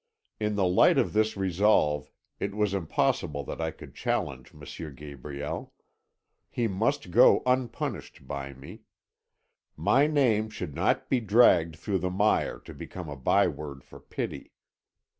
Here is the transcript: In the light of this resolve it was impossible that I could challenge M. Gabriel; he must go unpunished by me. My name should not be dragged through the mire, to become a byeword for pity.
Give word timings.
In 0.39 0.55
the 0.55 0.65
light 0.65 0.97
of 0.97 1.13
this 1.13 1.37
resolve 1.37 2.09
it 2.39 2.55
was 2.55 2.73
impossible 2.73 3.43
that 3.43 3.61
I 3.61 3.69
could 3.69 3.93
challenge 3.93 4.51
M. 4.51 4.95
Gabriel; 4.95 5.73
he 6.49 6.67
must 6.67 7.11
go 7.11 7.43
unpunished 7.45 8.27
by 8.27 8.53
me. 8.53 8.81
My 9.77 10.07
name 10.07 10.49
should 10.49 10.73
not 10.73 11.07
be 11.07 11.19
dragged 11.19 11.75
through 11.75 11.99
the 11.99 12.09
mire, 12.09 12.57
to 12.61 12.73
become 12.73 13.09
a 13.09 13.15
byeword 13.15 13.83
for 13.83 13.99
pity. 13.99 14.53